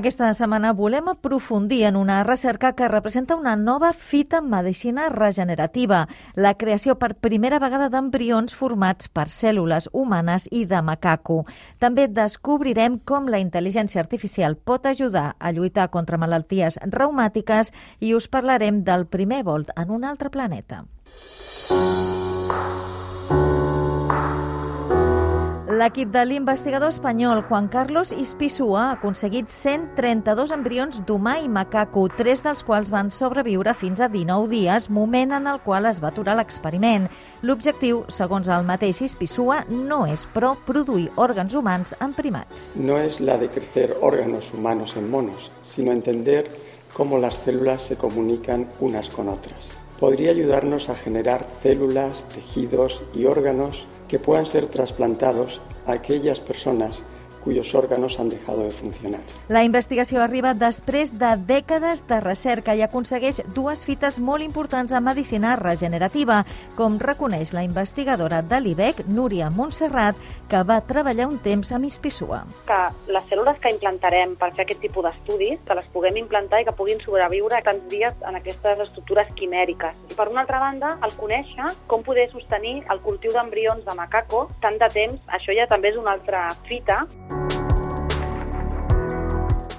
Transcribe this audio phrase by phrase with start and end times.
[0.00, 6.06] Aquesta setmana volem aprofundir en una recerca que representa una nova fita en medicina regenerativa,
[6.34, 11.42] la creació per primera vegada d'embrions formats per cèl·lules humanes i de macaco.
[11.84, 17.68] També descobrirem com la intel·ligència artificial pot ajudar a lluitar contra malalties reumàtiques
[18.00, 20.86] i us parlarem del primer volt en un altre planeta.
[25.80, 32.42] L'equip de l'investigador espanyol Juan Carlos Ispisua ha aconseguit 132 embrions d'humà i macaco, tres
[32.44, 36.36] dels quals van sobreviure fins a 19 dies, moment en el qual es va aturar
[36.36, 37.08] l'experiment.
[37.40, 42.74] L'objectiu, segons el mateix Ispisua, no és, però, produir òrgans humans en primats.
[42.76, 46.50] No és la de crecer órganos humanos en monos, sino entender
[46.92, 49.79] cómo las células se comunican unas con otras.
[50.00, 57.04] Podría ayudarnos a generar células, tejidos y órganos que puedan ser trasplantados a aquellas personas
[57.40, 59.20] cuyos órganos han dejado de funcionar.
[59.48, 65.04] La investigació arriba després de dècades de recerca i aconsegueix dues fites molt importants en
[65.04, 66.44] medicina regenerativa,
[66.76, 70.16] com reconeix la investigadora de l'IBEC, Núria Montserrat,
[70.48, 72.42] que va treballar un temps amb Ispissua.
[72.68, 72.80] Que
[73.12, 76.76] les cèl·lules que implantarem per fer aquest tipus d'estudis, que les puguem implantar i que
[76.76, 79.96] puguin sobreviure tants dies en aquestes estructures quimèriques.
[80.10, 84.46] I per una altra banda, el conèixer com poder sostenir el cultiu d'embrions de macaco
[84.60, 87.04] tant de temps, això ja també és una altra fita.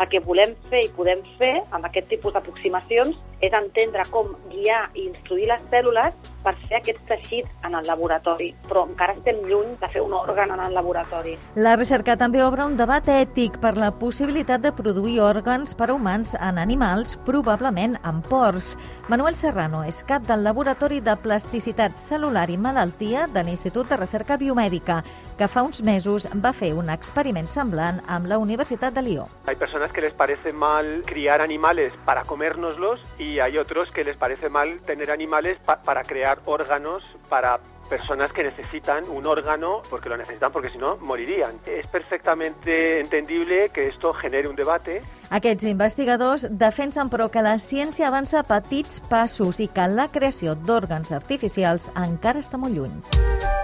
[0.00, 3.14] El que volem fer i podem fer amb aquest tipus d'aproximacions
[3.44, 8.50] és entendre com guiar i instruir les cèl·lules per fer aquests teixits en el laboratori,
[8.66, 11.36] però encara estem lluny de fer un òrgan en el laboratori.
[11.54, 15.94] La recerca també obre un debat ètic per la possibilitat de produir òrgans per a
[15.94, 18.74] humans en animals, probablement en porcs.
[19.08, 24.38] Manuel Serrano és cap del Laboratori de Plasticitat Celular i Malaltia de l'Institut de Recerca
[24.40, 25.02] Biomèdica,
[25.38, 29.28] que fa uns mesos va fer un experiment semblant amb la Universitat de Lió.
[29.46, 34.16] Hay personas que les parece mal criar animales para comérnoslos y hay otros que les
[34.16, 37.58] parece mal tener animales pa para crear órganos para
[37.88, 41.58] personas que necesitan un órgano porque lo necesitan porque si no morirían.
[41.66, 45.02] Es perfectamente entendible que esto genere un debate.
[45.30, 50.54] Aquests investigadors defensen però que la ciència avança a petits passos i que la creació
[50.54, 53.63] d'òrgans artificials encara està molt lluny.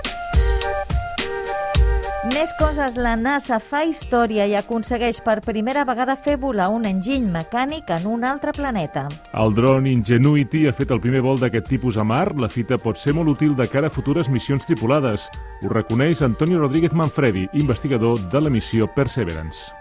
[2.30, 7.26] Més coses, la NASA fa història i aconsegueix per primera vegada fer volar un enginy
[7.32, 9.08] mecànic en un altre planeta.
[9.34, 12.28] El dron Ingenuity ha fet el primer vol d'aquest tipus a mar.
[12.38, 15.26] La fita pot ser molt útil de cara a futures missions tripulades.
[15.64, 19.79] Ho reconeix Antonio Rodríguez Manfredi, investigador de la missió Perseverance.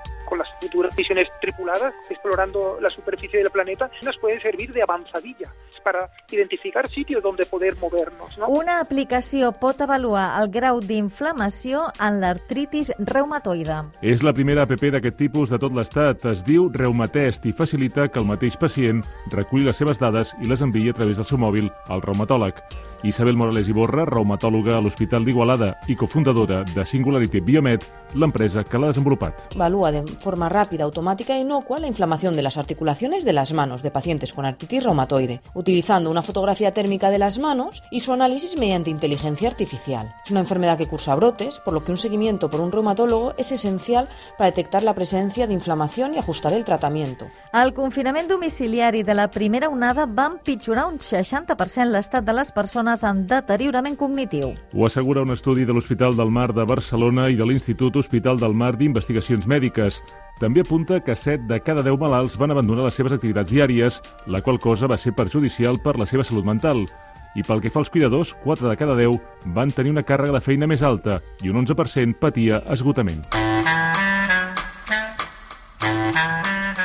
[1.00, 5.48] Misiones tripuladas explorando la superficie del planeta, nos pueden servir de avanzadilla
[5.84, 8.38] para identificar sitios donde poder movernos.
[8.38, 8.48] ¿no?
[8.48, 13.80] Una aplicació pot avaluar el grau d'inflamació en l'artritis reumatoide.
[14.04, 16.26] És la primera app d'aquest tipus de tot l'estat.
[16.30, 20.62] Es diu Reumatest i facilita que el mateix pacient reculli les seves dades i les
[20.62, 22.60] enviï a través del seu mòbil al reumatòleg.
[23.04, 27.86] Isabel Morales Iborra, reumatòloga a l'Hospital d'Igualada i cofundadora de Singularity Biomed,
[28.20, 29.54] l'empresa que l'ha desenvolupat.
[29.56, 33.84] Evalúa de forma rápida, automática e inocua la inflamación de las articulaciones de las manos
[33.84, 38.58] de pacientes con artritis reumatoide, utilizando una fotografía térmica de las manos y su análisis
[38.58, 40.14] mediante inteligencia artificial.
[40.26, 43.52] Es una enfermedad que cursa brotes, por lo que un seguimiento por un reumatólogo es
[43.52, 47.28] esencial para detectar la presencia de inflamación y ajustar el tratamiento.
[47.54, 52.89] El confinament domiciliari de la primera onada va empitjorar un 60% l'estat de les persones
[53.06, 54.54] amb deteriorament cognitiu.
[54.74, 58.56] Ho assegura un estudi de l'Hospital del Mar de Barcelona i de l'Institut Hospital del
[58.58, 60.00] Mar d'Investigacions Mèdiques.
[60.40, 64.42] També apunta que 7 de cada 10 malalts van abandonar les seves activitats diàries, la
[64.42, 66.88] qual cosa va ser perjudicial per la seva salut mental.
[67.36, 69.20] I pel que fa als cuidadors, 4 de cada 10
[69.54, 73.22] van tenir una càrrega de feina més alta i un 11% patia esgotament.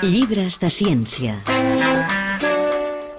[0.04, 1.53] Llibres de ciència.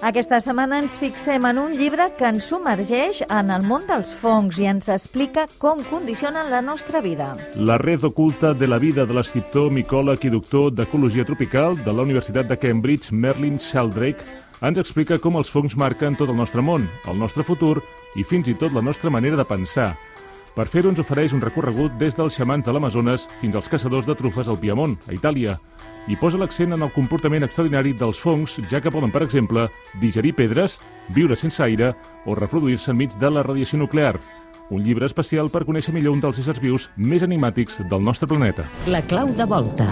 [0.04, 4.58] Aquesta setmana ens fixem en un llibre que ens submergeix en el món dels fongs
[4.60, 7.30] i ens explica com condicionen la nostra vida.
[7.56, 12.04] La red oculta de la vida de l'escriptor, micòleg i doctor d'Ecologia Tropical de la
[12.04, 14.26] Universitat de Cambridge, Merlin Sheldrake,
[14.60, 17.80] ens explica com els fongs marquen tot el nostre món, el nostre futur
[18.16, 19.94] i fins i tot la nostra manera de pensar.
[20.56, 24.14] Per fer-ho ens ofereix un recorregut des dels xamans de l'Amazones fins als caçadors de
[24.16, 25.56] trufes al Piemont, a Itàlia,
[26.06, 29.68] i posa l'accent en el comportament extraordinari dels fongs, ja que poden, per exemple,
[30.00, 30.78] digerir pedres,
[31.14, 31.94] viure sense aire
[32.26, 34.16] o reproduir-se enmig de la radiació nuclear.
[34.70, 38.66] Un llibre especial per conèixer millor un dels éssers vius més enigmàtics del nostre planeta.
[38.90, 39.86] La clau de volta.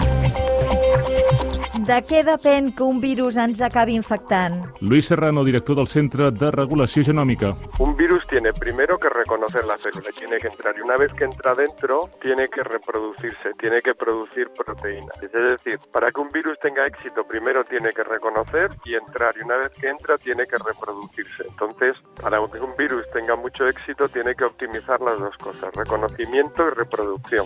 [1.85, 4.55] De què depèn que un virus ens acabi infectant?
[4.81, 7.51] Luis Serrano, director del Centre de Regulació Genòmica.
[7.77, 11.25] Un virus tiene primero que reconocer la célula, tiene que entrar y una vez que
[11.25, 15.13] entra dentro tiene que reproducirse, tiene que producir proteínas.
[15.21, 19.45] Es decir, para que un virus tenga éxito primero tiene que reconocer y entrar y
[19.45, 21.43] una vez que entra tiene que reproducirse.
[21.47, 26.65] Entonces, para que un virus tenga mucho éxito tiene que optimizar las dos cosas, reconocimiento
[26.65, 27.45] y reproducción.